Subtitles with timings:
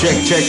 [0.00, 0.44] Cek cek.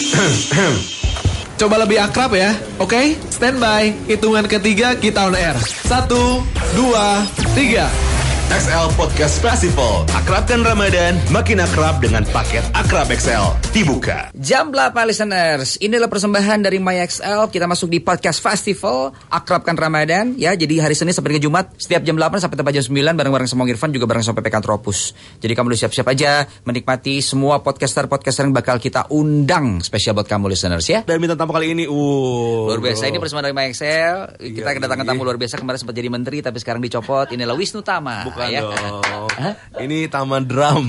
[1.60, 3.20] Coba lebih akrab ya, oke?
[3.28, 5.60] Standby, hitungan ketiga kita on air.
[5.60, 6.40] Satu,
[6.72, 8.11] dua, tiga.
[8.52, 10.04] XL Podcast Festival.
[10.12, 13.56] Akrabkan Ramadan, makin akrab dengan paket Akrab XL.
[13.72, 14.28] Dibuka.
[14.36, 17.48] Jam 8 listeners, inilah persembahan dari MyXL.
[17.48, 20.52] Kita masuk di podcast festival Akrabkan Ramadan ya.
[20.52, 23.64] Jadi hari Senin sampai ke Jumat setiap jam 8 sampai tepat jam 9 bareng-bareng sama
[23.72, 25.16] Irfan juga bareng sama PPK Tropus.
[25.40, 30.52] Jadi kamu udah siap-siap aja menikmati semua podcaster-podcaster yang bakal kita undang spesial buat kamu
[30.52, 31.08] listeners ya.
[31.08, 32.68] Dan minta tamu kali ini, uh.
[32.68, 34.16] Luar biasa ini persembahan dari MyXL.
[34.44, 35.12] Kita Iya, kedatangan iya.
[35.16, 37.32] tamu luar biasa kemarin sempat jadi menteri tapi sekarang dicopot.
[37.32, 38.28] Inilah Wisnu Tama.
[38.28, 38.62] Bukan ya.
[38.62, 39.30] dong.
[39.78, 40.86] Ini taman drum.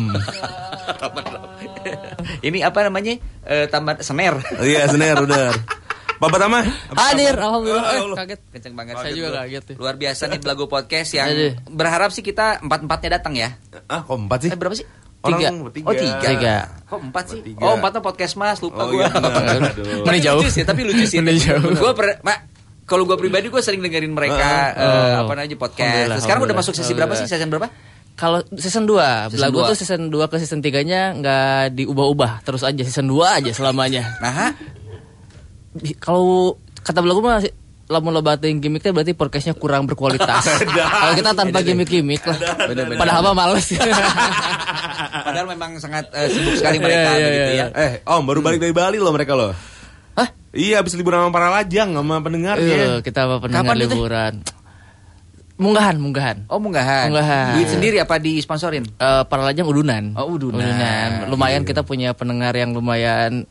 [2.40, 3.14] Ini apa namanya?
[3.42, 4.38] Eh, taman sener.
[4.58, 5.50] Iya, sener udah.
[6.16, 6.62] Bapak Tama.
[6.94, 7.82] Hadir, alhamdulillah.
[7.82, 8.16] Oh, Eh, Allah.
[8.16, 8.40] kaget.
[8.48, 8.94] Kenceng banget.
[8.96, 9.74] Saya juga kaget ya.
[9.74, 11.52] Luar biasa nih Belagu Podcast yang Aduh.
[11.68, 13.58] berharap sih kita empat-empatnya datang ya.
[13.84, 14.50] Ah, kok empat sih?
[14.50, 14.86] Eh berapa sih?
[15.22, 15.50] Orang Tiga.
[15.82, 16.18] Oh tiga.
[16.24, 16.54] Tiga.
[16.86, 17.38] Kok empat sih?
[17.42, 17.62] Bertiga.
[17.62, 19.02] Oh empatnya podcast mas, lupa Oh, gue.
[19.02, 20.42] iya, jauh?
[20.42, 21.18] Lucu sih, tapi lucu sih.
[21.18, 21.74] Mana jauh?
[21.74, 22.38] Gue per, mak,
[22.82, 24.82] kalau gue pribadi gue sering dengerin mereka Oh.
[24.82, 26.20] eh, apa namanya podcast.
[26.20, 27.24] Sekarang udah masuk sesi berapa sih?
[27.24, 27.68] Season berapa?
[28.12, 29.68] Kalau season 2, Season Belagu dua.
[29.72, 31.40] tuh season 2 ke season 3-nya nggak
[31.74, 34.04] diubah-ubah, terus aja season 2 aja selamanya.
[34.20, 34.52] Nah,
[35.98, 37.40] Kalau kata Belagu mah
[37.88, 40.44] lamun lebatin gimmicknya berarti podcastnya kurang berkualitas.
[41.00, 42.36] Kalau kita tanpa gimmick-gimmick lah.
[42.96, 43.68] Padahal mah males.
[45.26, 47.66] padahal memang sangat eh, sibuk sekali mereka Iya, begitu iya.
[47.66, 47.66] ya.
[47.74, 49.52] Eh, Om, baru balik dari Bali loh mereka loh.
[50.14, 50.28] Hah?
[50.52, 52.76] Iya, habis liburan sama para lajang sama Iya, pendengarnya.
[53.00, 53.84] kita apa pendengar Kapan itu?
[53.88, 54.34] liburan.
[55.52, 56.36] Munggahan, munggahan.
[56.50, 57.06] Oh munggahan.
[57.08, 57.54] Munggahan.
[57.54, 58.82] Duit sendiri apa disponsorin?
[58.88, 60.10] Eh, para lajang udunan.
[60.16, 61.28] Oh, udunan.
[61.28, 63.46] Lumayan kita punya pendengar yang lumayan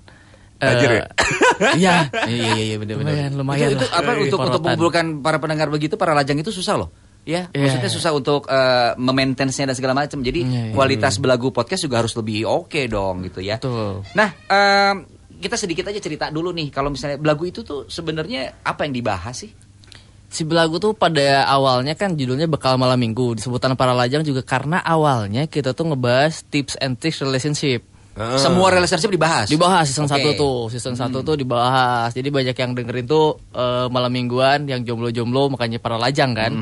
[0.59, 1.05] eh, Tajir ya?
[1.77, 1.95] Iya.
[2.25, 3.13] Iya iya iya benar benar.
[3.13, 3.93] Lumayan, lumayan Itu, itu lah.
[3.95, 4.61] apa Iya, untuk untuk porotan.
[4.65, 6.89] mengumpulkan para pendengar begitu para lajang itu susah loh.
[7.21, 7.69] Ya, Iya.
[7.69, 10.19] maksudnya susah untuk uh, memaintenance-nya dan segala macam.
[10.19, 10.73] Jadi Iya, iya.
[10.73, 13.61] kualitas belagu podcast juga harus lebih oke dong gitu ya.
[13.61, 14.01] Betul.
[14.11, 15.05] Nah, em,
[15.41, 19.35] kita sedikit aja cerita dulu nih kalau misalnya belagu itu tuh sebenarnya apa yang dibahas
[19.41, 19.51] sih?
[20.31, 23.35] Si Belagu tuh pada awalnya kan judulnya Bekal Malam Minggu.
[23.35, 27.83] Disebutan para lajang juga karena awalnya kita tuh ngebahas tips and tricks relationship.
[28.15, 28.39] Ah.
[28.39, 29.51] Semua relationship dibahas.
[29.51, 30.31] Dibahas season Oke.
[30.31, 30.71] 1 tuh.
[30.71, 32.15] Season 1 tuh dibahas.
[32.15, 36.55] Jadi banyak yang dengerin tuh eh, malam mingguan Yang jomblo-jomblo makanya para lajang kan.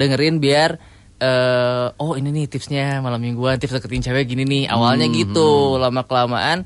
[0.00, 0.80] Dengerin biar
[1.20, 4.64] eh, Oh ini nih tipsnya malam mingguan Tips deketin cewek gini nih.
[4.72, 5.76] Awalnya gitu.
[5.76, 6.64] Lama-kelamaan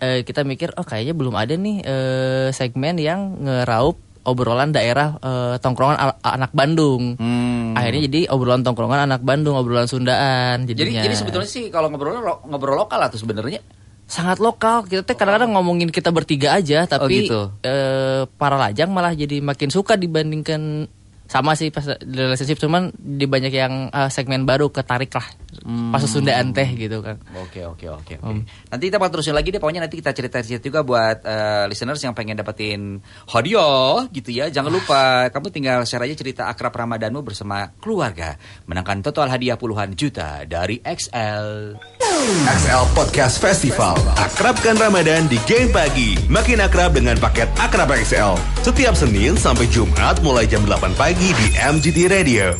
[0.00, 5.56] eh, Kita mikir oh kayaknya belum ada nih eh, Segmen yang ngeraup obrolan daerah eh,
[5.60, 7.20] tongkrongan anak Bandung.
[7.20, 7.76] Hmm.
[7.76, 11.04] Akhirnya jadi obrolan tongkrongan anak Bandung, obrolan Sundaan Jadi jadinya.
[11.04, 13.60] jadi sebetulnya sih kalau ngobrol ngobrol lokal atau sebenarnya
[14.04, 14.84] sangat lokal.
[14.88, 17.52] Kita teh kadang-kadang ngomongin kita bertiga aja, tapi gitu.
[17.64, 20.88] eh, para lajang malah jadi makin suka dibandingkan
[21.24, 25.26] sama sih pas relationship cuman di banyak yang eh, segmen baru ketarik lah
[25.64, 27.16] pas Sundaan teh gitu kan.
[27.40, 28.42] Oke oke oke oke.
[28.44, 32.12] Nanti kita bakal terusin lagi deh pokoknya nanti kita cerita-cerita juga buat eh, listeners yang
[32.12, 34.50] pengen dapetin hadiah gitu ya.
[34.50, 38.36] Jangan lupa kamu tinggal share aja cerita akrab Ramadanmu bersama keluarga.
[38.68, 41.78] Menangkan total hadiah puluhan juta dari XL.
[42.24, 44.00] XL Podcast Festival.
[44.16, 46.16] Akrabkan Ramadan di Game Pagi.
[46.32, 48.32] Makin akrab dengan paket Akrab XL.
[48.64, 52.56] Setiap Senin sampai Jumat mulai jam 8 pagi di MGT Radio.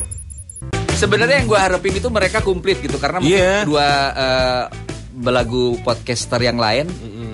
[0.93, 3.65] Sebenarnya yang gue harapin itu mereka komplit gitu karena mungkin Iya.
[3.65, 4.63] dua eh,
[5.17, 6.85] belagu podcaster yang lain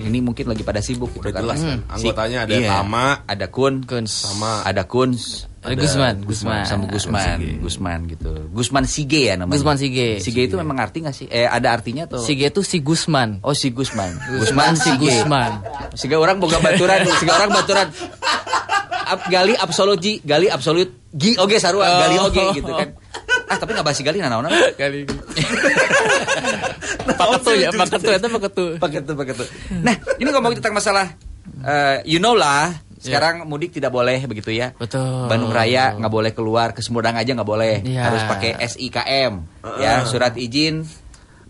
[0.02, 1.42] ini mungkin lagi pada sibuk gitu Udah kan.
[1.44, 1.78] jelas kan.
[2.00, 2.68] Si- Anggotanya ada iya.
[2.72, 4.08] Tama, ada Kun, Kun.
[4.08, 6.66] sama ada Kuns, Ada Gusman, Gusman.
[6.66, 8.34] sama Gusman, Gusman gitu.
[8.50, 9.62] Gusman Sige ya namanya.
[9.62, 10.18] Gusman Sige.
[10.18, 11.30] Sige itu memang arti nggak sih?
[11.30, 12.18] Eh ada artinya tuh.
[12.18, 13.38] Si G itu si Gusman.
[13.46, 14.10] Oh si Gusman.
[14.42, 15.06] Gusman si Sige.
[15.22, 15.62] Gusman.
[15.94, 17.86] Siga orang boga baturan, siga orang baturan.
[19.02, 21.98] Ap, gali absolut G, gali absolut G oge sarua, Oh.
[22.00, 22.88] gali oge gitu kan.
[23.46, 25.06] Ah tapi nggak basi gali nanaon Kali.
[27.12, 28.64] Paketu ya, paketu itu paketu.
[29.14, 29.46] pakai tuh.
[29.82, 31.06] Nah, ini ngomongin tentang masalah
[31.62, 32.70] eh, you know lah,
[33.02, 34.70] sekarang mudik tidak boleh begitu ya.
[34.72, 35.26] Betul.
[35.26, 37.82] Bandung Raya nggak boleh keluar, ke Sumedang aja nggak boleh.
[37.82, 38.02] Iya.
[38.06, 39.32] Harus pakai SIKM,
[39.76, 40.86] ya, surat izin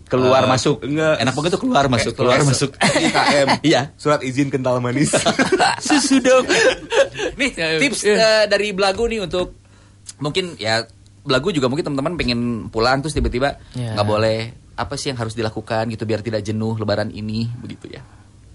[0.03, 0.77] keluar Eh, masuk.
[0.81, 1.15] enggak.
[1.19, 2.71] Enak banget tuh keluar masuk, keluar S- masuk.
[2.77, 3.47] IKM.
[3.61, 3.81] Iya.
[3.95, 5.09] Surat izin kental manis.
[5.87, 6.45] Susu dong.
[7.33, 8.13] Nih, Ya, tips iya.
[8.13, 9.57] eh, dari Belagu nih untuk
[10.17, 10.85] mungkin ya
[11.23, 13.95] Belagu juga mungkin teman-teman pengen pulang terus tiba-tiba Iya.
[13.95, 14.37] nggak boleh
[14.73, 18.01] apa sih yang harus dilakukan gitu biar tidak jenuh lebaran ini begitu ya.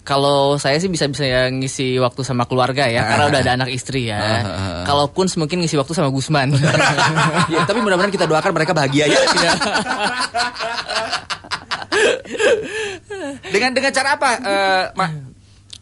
[0.09, 4.09] Kalau saya sih bisa-bisa ya ngisi waktu sama keluarga ya, karena udah ada anak istri
[4.09, 4.41] ya.
[4.89, 6.57] Kalau Kun mungkin ngisi waktu sama Gusman.
[7.53, 9.21] ya, tapi mudah-mudahan kita doakan mereka bahagia ya.
[13.53, 14.31] dengan dengan cara apa?
[14.41, 15.07] Eh, Ma?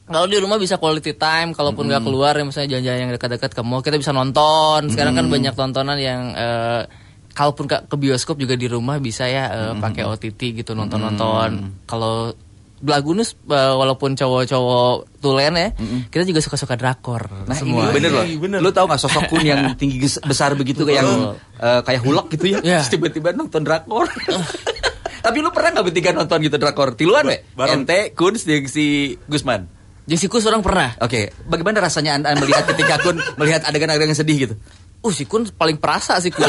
[0.06, 3.62] Kalau di rumah bisa quality time, kalaupun nggak keluar ya misalnya jalan-jalan yang dekat-dekat ke
[3.62, 4.90] mall, kita bisa nonton.
[4.90, 6.82] Sekarang kan banyak tontonan yang eh,
[7.30, 11.82] kalaupun ke, ke bioskop juga di rumah bisa ya eh, pakai OTT gitu nonton-nonton.
[11.86, 12.34] Kalau
[12.76, 15.68] belagu nih eh, walaupun cowok-cowok tulen ya,
[16.12, 17.88] kita juga suka-suka drakor Nah semua.
[17.88, 18.24] ini bener loh.
[18.24, 18.58] Iya, bener.
[18.60, 22.52] Lu tau gak sosok Kun yang tinggi besar begitu kayak yang eh, kayak hulak gitu
[22.52, 22.58] ya?
[22.60, 22.84] Iya.
[22.84, 24.06] Terus tiba-tiba nonton drakor.
[25.26, 26.94] Tapi lu pernah gak bertiga nonton gitu drakor?
[26.94, 27.42] Tiluan we?
[27.58, 27.82] bareng.
[27.82, 28.84] Ente, Kun, si, si
[29.26, 29.66] Gusman.
[30.06, 30.94] Jessikus orang pernah.
[31.02, 34.54] Oke, bagaimana rasanya anda melihat ketika Kun melihat adegan-adegan yang sedih gitu?
[35.02, 36.46] Uh, si Kun paling perasa sih Kun.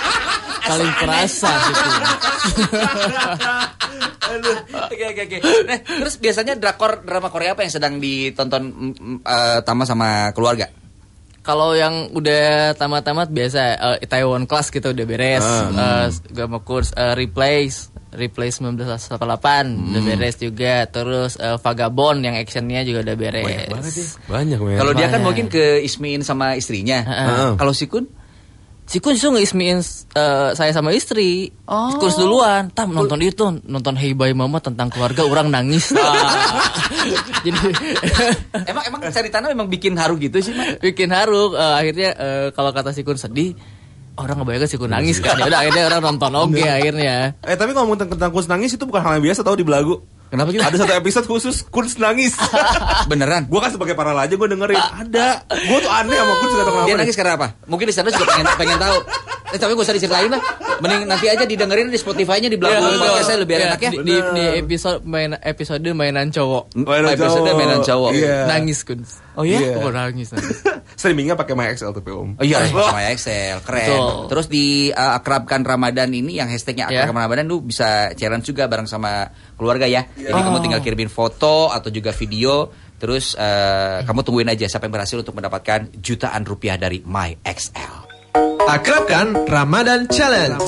[0.68, 1.92] paling perasa sih Kun.
[4.92, 5.38] Oke oke oke.
[5.68, 8.92] Nah, terus biasanya drakor drama Korea apa yang sedang ditonton
[9.24, 10.68] eh, Tama sama keluarga?
[11.42, 13.60] Kalau yang udah tamat-tamat biasa
[13.98, 15.42] eh, Taiwan Class gitu udah beres.
[15.42, 20.84] Eh, Gama Kurs eh, Replace Replace 1988 udah beres juga.
[20.86, 23.72] Terus eh, Vagabond yang actionnya juga udah beres.
[24.28, 24.76] Banyak men.
[24.78, 25.26] Kalau dia kan Banyak.
[25.26, 27.00] mungkin ke Ismin sama istrinya.
[27.02, 27.50] Heeh.
[27.56, 28.21] Kalau si Kun?
[28.92, 29.80] Si Kun justru ngeismiin
[30.12, 31.48] eh, saya sama istri.
[31.64, 31.96] Oh.
[31.96, 32.68] Kurs duluan.
[32.76, 35.96] Tam nonton itu, nonton Hey Bye Mama tentang keluarga orang nangis.
[35.96, 36.12] Ah.
[37.44, 37.56] Jadi
[38.70, 40.84] emang emang ceritanya memang bikin haru gitu sih, Mak?
[40.84, 43.56] bikin haru Eh, akhirnya eh, kalau kata si Kun sedih
[44.20, 47.72] orang ngebayangkan si Kun nangis kan ya udah akhirnya orang nonton oke akhirnya Eh tapi
[47.72, 50.04] ngomong tentang, tentang Kuns nangis itu bukan hal yang biasa tau di belagu.
[50.32, 50.64] Kenapa gitu?
[50.64, 52.32] Ada satu episode khusus Kuns nangis.
[53.12, 53.52] Beneran?
[53.52, 54.80] gue kan sebagai para aja gue dengerin.
[54.80, 55.44] Ada.
[55.44, 56.88] Gue tuh aneh sama Kuns gak tau kenapa.
[56.88, 57.46] Dia nangis karena apa?
[57.68, 58.98] Mungkin di sana juga pengen pengen tahu.
[59.52, 60.40] Eh, tapi gak usah diceritain lah.
[60.82, 63.24] Mending nanti aja didengerin di Spotify-nya di belakang Iya, podcast betul.
[63.24, 63.90] saya lebih Iya, enak ya.
[63.90, 67.56] di, di, di episode main episode mainan cowok Mainan Episode cowok.
[67.56, 68.10] mainan cowok.
[68.12, 68.36] Iya.
[68.44, 69.00] nangis Kun
[69.32, 69.58] Oh iya?
[69.62, 69.74] Iya.
[69.78, 70.58] oh nangis nangis
[70.98, 72.36] Streamingnya pakai MyXL tapi om.
[72.36, 73.86] Oh iya, sama Excel, keren.
[73.86, 74.12] Betul.
[74.28, 77.06] Terus di uh, akrabkan Ramadan ini yang hashtagnya Ya.
[77.06, 80.04] akrabkan Ramadan lu bisa challenge juga bareng sama keluarga ya.
[80.10, 82.68] Jadi kamu tinggal kirimin foto atau juga video.
[82.98, 88.01] Terus uh, kamu tungguin aja siapa yang berhasil untuk mendapatkan jutaan rupiah dari MyXL.
[88.70, 90.62] Akrabkan Ramadan Challenge.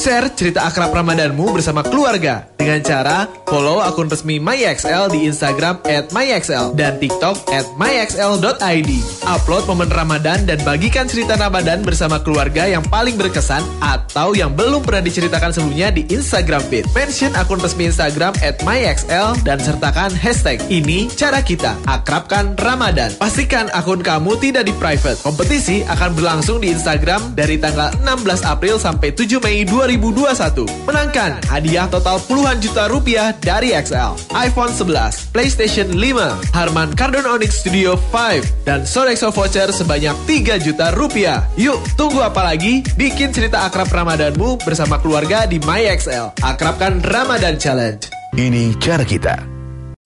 [0.00, 6.72] Share cerita akrab Ramadanmu bersama keluarga dengan cara follow akun resmi MyXL di Instagram @myxl
[6.72, 7.44] dan TikTok
[7.76, 8.90] @myxl.id.
[9.28, 14.80] Upload momen Ramadan dan bagikan cerita Ramadan bersama keluarga yang paling berkesan atau yang belum
[14.80, 16.88] pernah diceritakan sebelumnya di Instagram feed.
[16.96, 18.32] Mention akun resmi Instagram
[18.64, 23.12] @myxl dan sertakan hashtag ini cara kita akrabkan Ramadan.
[23.20, 25.20] Pastikan akun kamu tidak di private.
[25.20, 27.01] Kompetisi akan berlangsung di Instagram
[27.34, 30.64] dari tanggal 16 April sampai 7 Mei 2021.
[30.86, 37.66] Menangkan hadiah total puluhan juta rupiah dari XL, iPhone 11, PlayStation 5, Harman Kardon Onyx
[37.66, 41.42] Studio 5, dan Sodexo voucher sebanyak 3 juta rupiah.
[41.58, 42.86] Yuk, tunggu apa lagi?
[42.94, 46.38] Bikin cerita akrab Ramadanmu bersama keluarga di MyXL.
[46.40, 48.06] Akrabkan Ramadan Challenge.
[48.32, 49.36] Ini cara kita.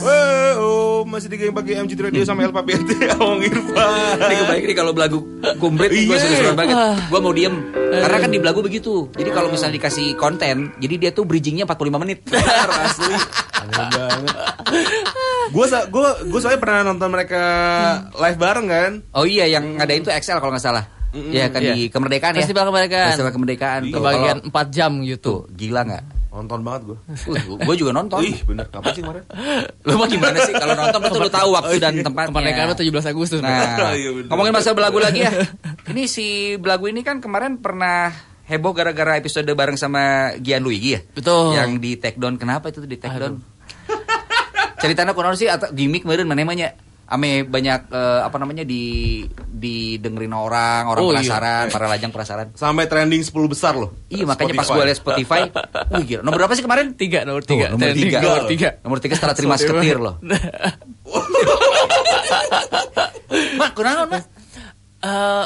[0.02, 0.35] Oh,
[1.16, 4.16] masih di game pagi MG Radio sama Elpa BT Awang Irfan.
[4.20, 5.24] Ini kebaik nih kalau belagu
[5.56, 6.28] kumbrit gue Iya.
[6.28, 6.76] seru banget.
[7.08, 7.56] Gue mau diem.
[7.72, 9.08] Karena kan di belagu begitu.
[9.16, 12.20] Jadi kalau misalnya dikasih konten, jadi dia tuh bridgingnya 45 menit.
[12.28, 13.16] Benar, asli.
[13.56, 14.36] Aneh banget.
[15.48, 17.42] Gue gue gue soalnya pernah nonton mereka
[18.12, 18.92] live bareng kan.
[19.16, 20.84] Oh iya, yang ngadain tuh XL kalau nggak salah.
[21.16, 21.72] Ya kan Iya.
[21.72, 22.44] di kemerdekaan ya.
[22.44, 23.08] Festival Kemerdekaan.
[23.16, 23.80] Festival kemerdekaan.
[23.88, 23.94] tuh.
[23.96, 26.04] kebagian Kalau- 4 jam tuh gitu gila nggak?
[26.36, 26.98] Nonton banget gue.
[27.56, 28.20] gue juga nonton.
[28.20, 28.68] Ih, bener.
[28.68, 29.24] Kapan sih kemarin?
[29.82, 32.28] Lu mah gimana sih kalau nonton betul lu tahu waktu dan tempatnya.
[32.28, 34.28] kemerdekaan itu 17 Agustus Nah, Iya, bener.
[34.28, 35.32] ngomongin masalah belagu lagi ya.
[35.90, 36.26] Ini si
[36.60, 38.12] belagu ini kan kemarin pernah
[38.44, 41.00] heboh gara-gara episode bareng sama Gian Luigi ya.
[41.00, 41.56] Betul.
[41.56, 42.36] Yang di take down.
[42.36, 43.40] Kenapa itu tuh di take down?
[44.76, 46.76] Ceritanya kunaon sih atau gimmick meureun mana namanya?
[47.06, 51.22] Ame banyak eh, apa namanya di didengerin orang, orang Oh, iya.
[51.22, 52.46] penasaran, para lajang penasaran.
[52.58, 53.94] Sampai trending 10 besar loh.
[54.10, 55.46] Iya makanya pas gue liat Spotify,
[55.94, 56.20] wih gila.
[56.26, 56.98] Nomor berapa sih kemarin?
[56.98, 57.66] Tiga, nomor Tuh, tiga.
[57.70, 58.18] nomor Trending tiga.
[58.18, 58.68] Nomor tiga.
[58.82, 60.18] Nomor tiga setelah terima seketir loh.
[63.58, 64.22] Mak, kunaon mak?
[65.02, 65.44] Eh,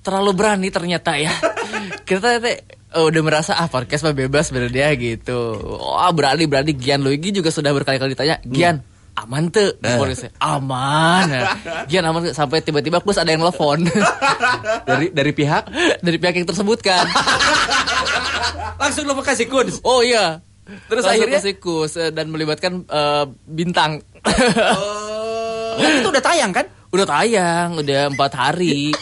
[0.00, 1.32] terlalu berani ternyata ya.
[2.04, 2.60] Kita eh,
[2.94, 5.56] udah merasa ah podcast mah bebas bener dia gitu.
[5.80, 8.76] Wah berani berani Gian Luigi juga sudah berkali-kali ditanya Gian
[9.24, 11.28] aman tuh polisi aman.
[11.88, 13.88] Gian aman tuh?" sampai tiba-tiba plus ada yang telepon
[14.88, 15.64] Dari dari pihak?
[16.04, 17.08] Dari pihak yang tersebutkan
[18.74, 19.66] langsung lo kasih kun.
[19.82, 20.44] oh iya.
[20.64, 21.40] Terus Langsung akhirnya?
[21.44, 24.00] ke sikus, eh, dan melibatkan eh, bintang.
[24.24, 26.64] Oh, itu udah tayang kan?
[26.94, 28.94] udah tayang udah empat hari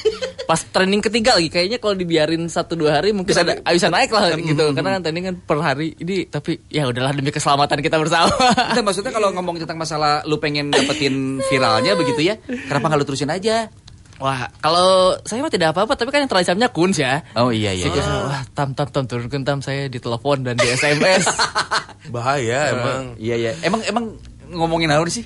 [0.52, 3.88] pas trending ketiga lagi kayaknya kalau dibiarin satu dua hari mungkin Bisa ada di- bisa
[3.88, 7.80] naik lah gitu karena kan trending kan per hari ini tapi ya udahlah demi keselamatan
[7.80, 8.28] kita bersama
[8.68, 12.37] Itu maksudnya kalau ngomong tentang masalah lu pengen dapetin viralnya begitu ya,
[12.68, 13.73] kenapa nggak lu terusin aja?
[14.21, 17.90] wah kalau saya mah tidak apa-apa tapi kan yang terancamnya kuns ya Oh iya Saya
[17.90, 21.26] kira, wah tam tam tam turunkan tam saya ditelepon dan di SMS
[22.14, 23.02] Bahaya emang.
[23.16, 23.52] Iya iya.
[23.62, 24.04] Emang emang
[24.47, 25.25] ngomongin apa sih?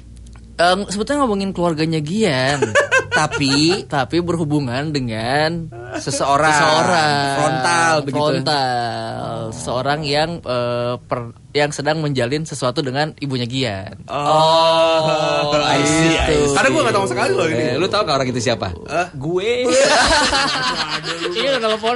[0.57, 2.61] Em, sebetulnya ngomongin keluarganya Gian
[3.09, 8.19] Tapi tapi berhubungan dengan seseorang, seseorang frontal begitu.
[8.19, 14.05] frontal eh, seseorang yang eh, per- yang sedang menjalin sesuatu dengan ibunya Gian.
[14.07, 16.53] Oh, I see, I see.
[16.53, 17.65] Karena gue gak tahu sama sekali loh ini.
[17.73, 18.77] Eh, lu tahu gak orang itu siapa?
[19.17, 19.65] Gue.
[21.37, 21.95] Iya telepon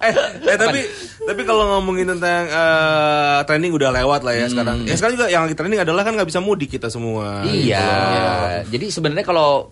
[0.00, 0.12] eh,
[0.44, 0.80] eh tapi
[1.24, 4.84] tapi kalau ngomongin tentang eh, trending udah lewat lah ya sekarang.
[4.84, 7.42] Ya sekarang juga yang lagi trending adalah kan nggak bisa mudik kita semua.
[7.42, 7.80] Iya.
[7.80, 8.78] Gitu.
[8.78, 9.68] Jadi sebenarnya kalau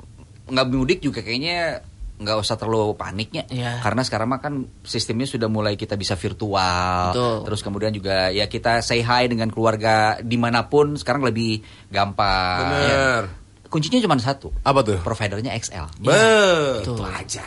[0.49, 1.81] nggak mudik juga kayaknya
[2.23, 3.83] nggak usah terlalu paniknya Iya.
[3.83, 4.55] karena sekarang mah kan
[4.87, 7.37] sistemnya sudah mulai kita bisa virtual Betul.
[7.51, 11.59] terus kemudian juga ya kita say hi dengan keluarga di mana pun sekarang lebih
[11.91, 13.23] gampang Bener.
[13.27, 13.67] Ya.
[13.67, 15.03] kuncinya cuma satu Apa tuh?
[15.03, 16.95] providernya XL Betul.
[16.95, 17.43] itu aja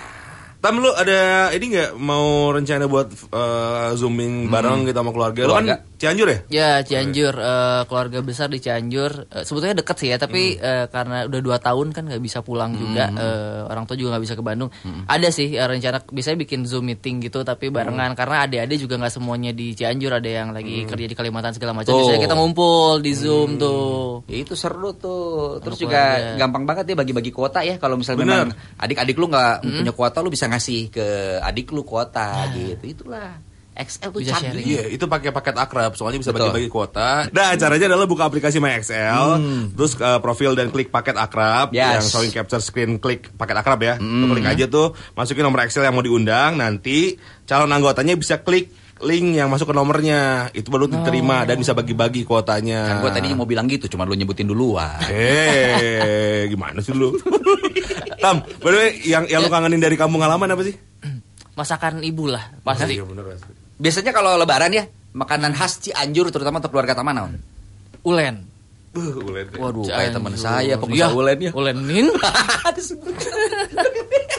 [0.66, 5.46] Tam lu ada ini nggak mau rencana buat eh, zooming bareng gitu sama keluarga?
[5.46, 5.78] Lu Keluarga.
[5.78, 6.40] kan Cianjur ya?
[6.50, 7.38] Ya Cianjur.
[7.38, 9.30] Eh, keluarga besar di Cianjur.
[9.30, 12.74] Eh, sebetulnya deket sih ya tapi eh, karena udah dua tahun kan nggak bisa pulang
[12.74, 13.14] juga.
[13.14, 14.74] Eh, orang tua juga nggak bisa ke Bandung.
[15.06, 18.18] Ada sih eh, rencana biasanya bikin zoom meeting gitu tapi barengan.
[18.18, 20.18] Karena adik-adik juga nggak semuanya di Cianjur.
[20.18, 21.94] Ada yang lagi kerja di Kalimantan segala macam.
[21.94, 22.02] Tuh.
[22.02, 24.26] biasanya kita ngumpul di zoom tuh.
[24.26, 25.62] Ya itu seru tuh.
[25.62, 26.42] Terus juga keluarga.
[26.42, 27.78] gampang banget ya bagi-bagi kuota ya.
[27.78, 28.34] Kalau misalnya Bener.
[28.50, 31.08] memang adik-adik lu nggak punya kuota, lu bisa ngasih ke
[31.40, 32.80] adik lu kuota gitu.
[32.82, 33.36] Itulah.
[33.76, 34.56] XL tuh Bisa canggih.
[34.56, 34.66] sharing.
[34.72, 37.28] Iya, itu pakai paket akrab, soalnya bisa bagi-bagi kuota.
[37.28, 39.28] Nah, caranya adalah buka aplikasi MyXL,
[39.76, 42.00] terus eh, profil dan klik paket akrab, Yes.
[42.00, 44.00] yang showing capture screen klik paket akrab ya.
[44.00, 48.72] Lu klik aja tuh, masukin nomor Excel yang mau diundang, nanti calon anggotanya bisa klik
[49.04, 52.96] link yang masuk ke nomornya, itu baru diterima dan bisa bagi-bagi kuotanya.
[52.96, 55.04] Kan gua tadinya mau bilang gitu, cuma lu nyebutin duluan.
[55.12, 57.12] Eh, gimana sih lu?
[58.26, 60.74] Tam, by the way, yang yang lu kangenin dari kampung halaman apa sih?
[61.54, 63.54] masakan ibu lah pasti Iya, bener, pasti.
[63.78, 67.34] Biasanya kalau lebaran ya, makanan khas Cianjur terutama untuk keluarga Taman naon?
[68.02, 68.50] ulen
[68.96, 69.52] Buh, ulet.
[69.60, 71.52] Waduh, kayak teman saya pengusaha Iya, ulen ya.
[71.54, 72.08] ulenin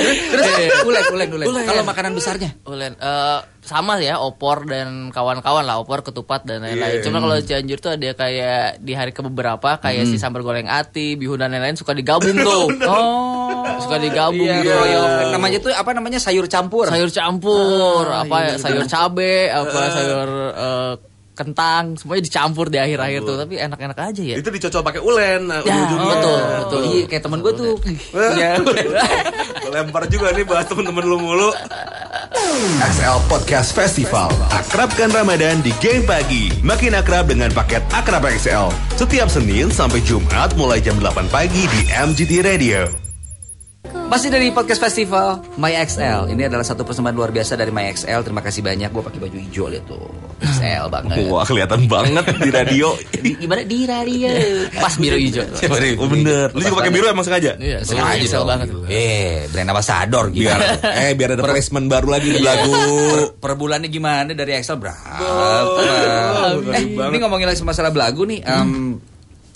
[0.00, 0.46] Terus
[0.84, 1.46] ulen, ulen, ulen.
[1.48, 1.64] Ulen.
[1.64, 2.50] Kalau makanan besarnya?
[2.64, 7.00] Ulen eh, sama ya opor dan kawan-kawan lah opor ketupat dan lain-lain.
[7.00, 7.04] Iya.
[7.04, 11.18] Cuma kalau Cianjur tuh ada kayak di hari ke beberapa kayak si sambal goreng ati,
[11.18, 12.70] bihun dan lain-lain suka digabung tuh.
[13.46, 14.82] Oh, Suka digabung Iya, gitu.
[14.88, 15.30] iya.
[15.30, 16.86] Namanya tuh apa namanya sayur campur.
[16.90, 20.92] Sayur campur, Ah, apa iya, ya, sayur cabe, apa sayur eh,
[21.36, 23.36] kentang, semuanya dicampur di akhir-akhir tuh.
[23.36, 24.36] Tapi enak-enak aja ya.
[24.40, 25.40] Itu dicocol pakai ulen.
[25.46, 26.14] nah, Ya, ujung-ujungnya.
[26.16, 26.80] betul, betul.
[26.88, 27.74] Iya, kayak temen gue tuh.
[28.16, 28.50] Iya.
[28.64, 31.50] Gua lempar juga nih bahas temen-temen lu mulu.
[32.80, 34.32] XL Podcast Festival.
[34.48, 36.50] Akrabkan Ramadan di Game Pagi.
[36.60, 38.72] Makin akrab dengan paket Akrab XL.
[38.96, 43.05] Setiap Senin sampai Jumat mulai jam 8 pagi di MGT Radio.
[44.06, 46.30] Masih dari podcast festival My XL.
[46.30, 48.22] Ini adalah satu persembahan luar biasa dari My XL.
[48.22, 48.92] Terima kasih banyak.
[48.92, 50.06] Gue pakai baju hijau lihat tuh.
[50.38, 51.26] XL banget.
[51.26, 52.94] Wah, kelihatan banget di radio.
[53.10, 54.30] Di, gimana di radio?
[54.70, 55.42] Pas biru hijau.
[55.98, 56.52] Oh bener.
[56.52, 57.56] Lu juga pakai biru emang sengaja?
[57.58, 58.46] Iya, Sengaja sengaja dong.
[58.46, 58.66] banget.
[58.86, 60.44] Eh, brand ambassador gitu.
[60.46, 62.70] Biar eh biar ada placement baru lagi di lagu.
[62.70, 65.02] Per, per bulannya gimana dari Excel berapa?
[66.72, 69.00] eh, ini ngomongin lagi masalah belagu nih, em,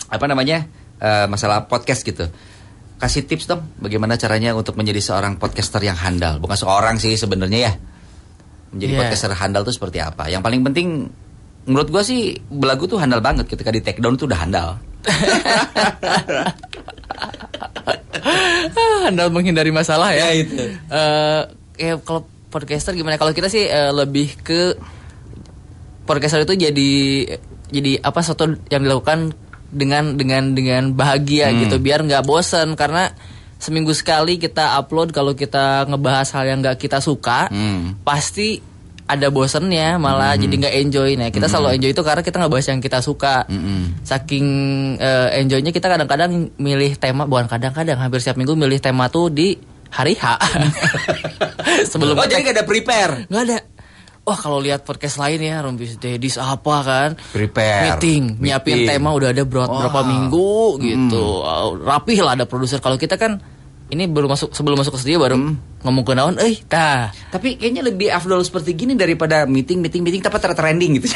[0.08, 0.66] apa namanya
[0.98, 2.26] eh, masalah podcast gitu.
[3.00, 6.36] Kasih tips dong, bagaimana caranya untuk menjadi seorang podcaster yang handal?
[6.36, 7.72] Bukan seorang sih sebenarnya ya.
[8.76, 9.00] Menjadi Iya.
[9.00, 10.28] podcaster handal tuh seperti apa?
[10.28, 11.08] Yang paling penting,
[11.64, 13.48] menurut gua sih belagu tuh handal banget.
[13.48, 14.76] Ketika di take down tuh udah handal.
[19.08, 20.28] Anda menghindari masalah ya.
[20.28, 20.60] Ya, itu.
[20.92, 21.42] Eh,
[21.80, 23.16] ya kalau podcaster gimana?
[23.16, 24.76] Kalau kita sih eh, lebih ke
[26.04, 26.92] podcaster itu jadi
[27.70, 29.32] jadi apa sesuatu yang dilakukan
[29.70, 31.78] dengan dengan dengan bahagia gitu.
[31.78, 33.14] Biar nggak bosen karena
[33.60, 38.00] seminggu sekali kita upload kalau kita ngebahas hal yang nggak kita suka Hmm.
[38.02, 38.60] pasti
[39.10, 41.10] ada bosennya malah jadi nggak enjoy.
[41.18, 43.42] Nah kita selalu enjoy itu karena kita ngebahas yang kita suka.
[44.06, 44.46] Saking
[45.02, 49.58] eh, enjoynya kita kadang-kadang milih tema bukan kadang-kadang hampir setiap minggu milih tema tuh di
[49.90, 50.38] hari H.
[51.90, 53.26] Sebelum oh, jadi gak ada prepare?
[53.26, 53.56] nggak ada
[54.30, 57.90] Wah kalau lihat podcast lain ya Rompis Dedis apa kan Prepare.
[57.90, 58.88] Meeting Nyiapin Meeting.
[58.88, 63.42] tema udah ada berapa, berapa minggu gitu Uh, Rapih lah ada produser Kalau kita kan
[63.86, 65.34] Ini belum masuk sebelum masuk ke studio baru
[65.80, 70.20] ngomong ke naon Eh dah Tapi kayaknya lebih afdol seperti gini daripada meeting, meeting, meeting
[70.20, 71.10] tapi ter- trending gitu.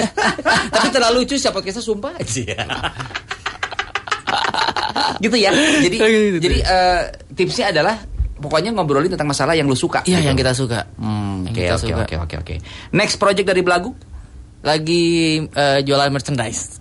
[0.74, 2.66] tapi terlalu lucu siapa podcastnya sumpah aja.
[5.20, 5.50] gitu ya.
[5.52, 6.38] Jadi Gitu.
[6.40, 7.94] jadi eh, tipsnya adalah
[8.40, 10.00] pokoknya ngobrolin tentang masalah yang lu suka.
[10.02, 10.26] Iya gitu.
[10.26, 12.54] yang kita suka Hmm, Oke oke oke oke oke.
[12.90, 13.92] Next project dari Belagu
[14.60, 15.04] Lagi
[15.40, 16.80] eh, jualan merchandise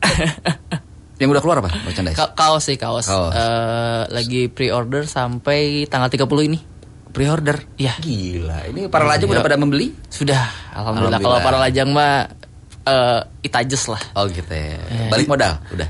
[1.19, 1.71] yang udah keluar apa?
[1.81, 2.15] Merchandise.
[2.15, 3.31] Ka- Kaos sih kaos, Kaos.
[3.31, 6.59] Eh, Lagi pre-order sampai tanggal 30 ini
[7.09, 7.57] Pre-order.
[7.75, 9.35] Iya Gila, ini para lajang Iya.
[9.35, 9.91] udah pada membeli?
[10.07, 11.41] Sudah Alhamdulillah, Kalau Alhamdulillah.
[11.41, 12.13] para lajang mah
[12.81, 14.77] eh, Itajes lah Oh gitu ya.
[15.07, 15.89] Balik modal, udah.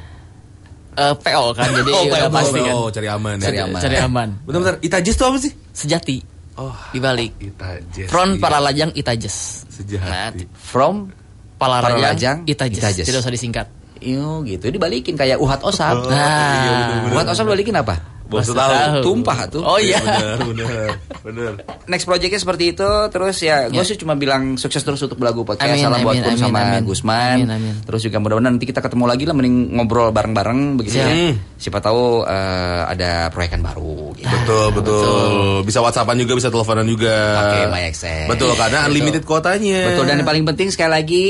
[1.00, 3.36] Eh, PO kan jadi Oh, udah PO, pasti kan Oh, cari aman.
[3.39, 3.65] Cari ya.
[3.72, 3.79] aman.
[3.79, 5.51] cari aman Bentar-bentar, Itajis tuh apa sih?
[5.72, 6.18] sejati
[6.60, 7.39] Oh, Dibalik.
[7.39, 8.12] Itajes.
[8.12, 8.44] Front iya.
[8.44, 9.63] para lajang Itajes.
[9.72, 10.44] Sejati.
[10.51, 11.08] From
[11.56, 12.79] Pala Para Rajang Lajang, Itajes.
[12.84, 13.06] Itajes.
[13.08, 13.68] Tidak usah disingkat.
[14.03, 16.03] Iyo gitu dibalikin kayak uhat osap.
[16.03, 17.15] Oh, nah, iya, bener-bener.
[17.15, 17.96] uhat osap dibalikin apa?
[18.29, 18.55] Bos tahu.
[18.55, 19.01] tahu.
[19.01, 19.62] Tumpah tuh.
[19.62, 19.98] Oh iya.
[20.00, 20.88] Bener, bener,
[21.21, 21.51] bener.
[21.86, 23.83] Next projectnya seperti itu terus ya gue Ya.
[23.83, 26.59] sih cuma bilang sukses terus untuk belagu podcast Amin, salam buat amin, Kun amin, sama
[26.62, 26.81] amin.
[26.83, 27.74] Gusman Amin, amin.
[27.81, 31.09] terus juga mudah-mudahan nanti kita ketemu lagi lah mending ngobrol bareng-bareng begitu Siap.
[31.09, 31.15] ya
[31.57, 34.29] siapa tahu eh, ada proyekan baru gitu.
[34.29, 35.29] Betul, betul.
[35.62, 37.15] Bisa WhatsAppan juga, bisa teleponan juga.
[37.36, 38.27] Pakai MyXL.
[38.27, 39.81] Betul, karena unlimited kuotanya.
[39.91, 41.27] Betul dan yang paling penting sekali lagi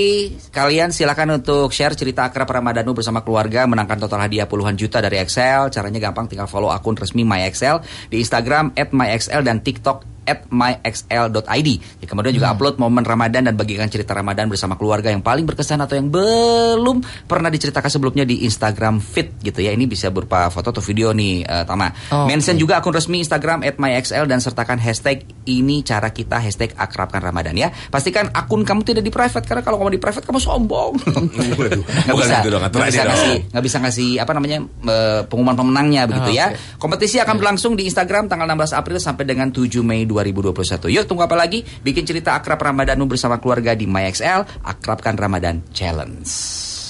[0.49, 5.17] kalian silakan untuk share cerita akrab Ramadanu bersama keluarga menangkan total hadiah puluhan juta dari
[5.17, 5.69] Excel.
[5.69, 11.69] Caranya gampang tinggal follow akun resmi MyXL di Instagram @myxl dan TikTok at myxl.id.
[11.99, 15.81] Ya, kemudian juga upload momen Ramadan dan bagikan cerita Ramadan bersama keluarga yang paling berkesan
[15.81, 19.73] atau yang belum pernah diceritakan sebelumnya di Instagram feed gitu ya.
[19.73, 22.13] Ini bisa berupa foto atau video nih eh, Tama.
[22.13, 26.77] Oh, Mention juga akun resmi Instagram at myxl dan sertakan hashtag ini cara kita hashtag
[26.77, 27.73] akrabkan Ramadan ya.
[27.89, 30.93] Pastikan akun kamu tidak di private karena kalau kamu di private kamu sombong.
[31.09, 36.29] Nggak bisa, gitu nggak bisa ngasih, nggak bisa ngasih apa namanya eh, pengumuman pemenangnya begitu
[36.29, 36.51] Oh, ya.
[36.53, 36.77] oke.
[36.77, 40.91] Kompetisi akan berlangsung di Instagram tanggal 16 April sampai dengan 7 Mei 2021.
[40.91, 41.63] Yuk tunggu apa lagi?
[41.63, 46.27] Bikin cerita akrab Ramadanu bersama keluarga di MyXL, akrabkan Ramadan Challenge.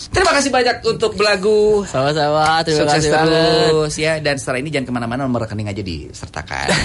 [0.09, 1.85] Terima kasih banyak untuk belagu.
[1.85, 2.65] Sama-sama.
[2.65, 3.29] Terima Sukses kasih banget.
[3.29, 6.65] terus ya dan setelah ini jangan ke mana-mana nomor rekening aja disertakan.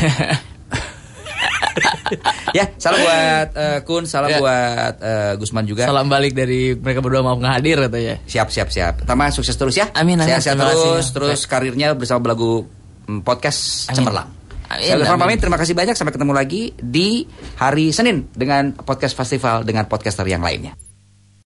[2.58, 4.38] ya salam buat eh, Kun, salam Ya.
[4.38, 5.88] buat eh, Gusman juga.
[5.88, 8.20] Salam balik dari mereka berdua mau ngehadir katanya.
[8.28, 8.92] Siap siap siap.
[9.02, 9.88] Pertama sukses terus ya.
[9.96, 10.20] Amin.
[10.20, 12.68] Sehat-sehat terus, terus karirnya bersama belagu
[13.08, 14.04] mm, podcast Amin.
[14.04, 14.28] cemerlang.
[14.74, 15.24] Amin, Saya Irfan amin.
[15.26, 17.24] pamit, terima kasih banyak sampai ketemu lagi di
[17.58, 20.83] hari Senin dengan podcast festival dengan podcaster yang lainnya.